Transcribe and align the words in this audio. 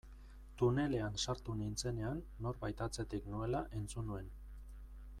Tunelean 0.61 1.19
sartu 1.25 1.55
nintzenean 1.59 2.23
norbait 2.47 2.83
atzetik 2.89 3.31
nuela 3.35 3.63
entzun 3.81 4.11
nuen. 4.13 4.37